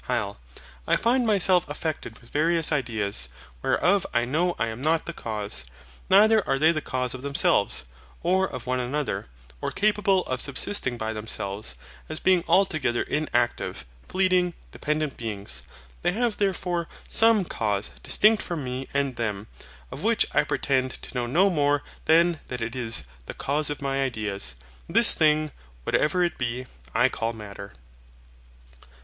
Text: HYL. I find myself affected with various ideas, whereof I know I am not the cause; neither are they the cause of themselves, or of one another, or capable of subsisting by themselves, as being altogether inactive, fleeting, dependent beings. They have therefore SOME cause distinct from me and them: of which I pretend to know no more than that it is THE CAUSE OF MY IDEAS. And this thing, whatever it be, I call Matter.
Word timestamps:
HYL. 0.09 0.37
I 0.87 0.95
find 0.95 1.27
myself 1.27 1.63
affected 1.69 2.17
with 2.17 2.31
various 2.31 2.71
ideas, 2.71 3.29
whereof 3.61 4.03
I 4.15 4.25
know 4.25 4.55
I 4.57 4.65
am 4.65 4.81
not 4.81 5.05
the 5.05 5.13
cause; 5.13 5.63
neither 6.09 6.43
are 6.49 6.57
they 6.57 6.71
the 6.71 6.81
cause 6.81 7.13
of 7.13 7.21
themselves, 7.21 7.83
or 8.23 8.49
of 8.49 8.65
one 8.65 8.79
another, 8.79 9.27
or 9.61 9.71
capable 9.71 10.23
of 10.25 10.41
subsisting 10.41 10.97
by 10.97 11.13
themselves, 11.13 11.75
as 12.09 12.19
being 12.19 12.43
altogether 12.47 13.03
inactive, 13.03 13.85
fleeting, 14.01 14.55
dependent 14.71 15.17
beings. 15.17 15.61
They 16.01 16.13
have 16.13 16.37
therefore 16.37 16.87
SOME 17.07 17.45
cause 17.45 17.91
distinct 18.01 18.41
from 18.41 18.63
me 18.63 18.87
and 18.95 19.17
them: 19.17 19.45
of 19.91 20.01
which 20.01 20.25
I 20.33 20.43
pretend 20.45 20.93
to 21.03 21.13
know 21.13 21.27
no 21.27 21.51
more 21.51 21.83
than 22.05 22.39
that 22.47 22.59
it 22.59 22.75
is 22.75 23.03
THE 23.27 23.35
CAUSE 23.35 23.69
OF 23.69 23.83
MY 23.83 23.97
IDEAS. 24.05 24.55
And 24.87 24.95
this 24.97 25.13
thing, 25.13 25.51
whatever 25.83 26.23
it 26.23 26.39
be, 26.39 26.65
I 26.91 27.07
call 27.07 27.33
Matter. 27.33 27.73